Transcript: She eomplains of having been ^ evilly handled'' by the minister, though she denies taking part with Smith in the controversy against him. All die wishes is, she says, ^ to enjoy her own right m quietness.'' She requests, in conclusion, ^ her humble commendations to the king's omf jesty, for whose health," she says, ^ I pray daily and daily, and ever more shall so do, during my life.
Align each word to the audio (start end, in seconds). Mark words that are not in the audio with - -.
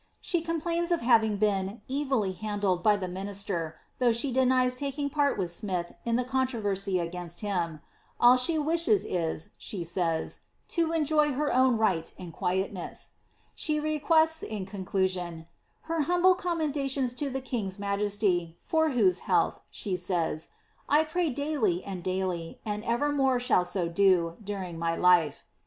She 0.19 0.41
eomplains 0.43 0.89
of 0.89 1.01
having 1.01 1.37
been 1.37 1.83
^ 1.89 2.01
evilly 2.01 2.31
handled'' 2.33 2.81
by 2.81 2.95
the 2.97 3.07
minister, 3.07 3.77
though 3.99 4.11
she 4.11 4.31
denies 4.31 4.75
taking 4.75 5.11
part 5.11 5.37
with 5.37 5.51
Smith 5.51 5.93
in 6.05 6.15
the 6.15 6.23
controversy 6.23 6.97
against 6.97 7.41
him. 7.41 7.81
All 8.19 8.35
die 8.35 8.57
wishes 8.57 9.05
is, 9.05 9.49
she 9.59 9.83
says, 9.83 10.39
^ 10.65 10.67
to 10.73 10.91
enjoy 10.91 11.33
her 11.33 11.53
own 11.53 11.77
right 11.77 12.11
m 12.17 12.31
quietness.'' 12.31 13.11
She 13.53 13.79
requests, 13.79 14.41
in 14.41 14.65
conclusion, 14.65 15.41
^ 15.41 15.45
her 15.81 16.01
humble 16.01 16.33
commendations 16.33 17.13
to 17.13 17.29
the 17.29 17.39
king's 17.39 17.77
omf 17.77 17.99
jesty, 17.99 18.55
for 18.65 18.89
whose 18.93 19.19
health," 19.29 19.61
she 19.69 19.97
says, 19.97 20.47
^ 20.47 20.49
I 20.89 21.03
pray 21.03 21.29
daily 21.29 21.83
and 21.83 22.01
daily, 22.03 22.59
and 22.65 22.83
ever 22.85 23.11
more 23.11 23.39
shall 23.39 23.65
so 23.65 23.87
do, 23.87 24.37
during 24.43 24.79
my 24.79 24.95
life. 24.95 25.43